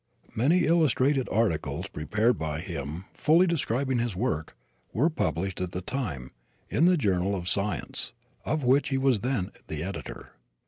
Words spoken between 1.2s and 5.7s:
articles prepared by him, fully describing his work, were published